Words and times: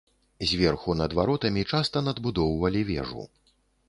Зверху 0.51 0.95
над 1.01 1.11
варотамі 1.19 1.63
часта 1.71 2.01
надбудоўвалі 2.07 2.81
вежу. 2.89 3.27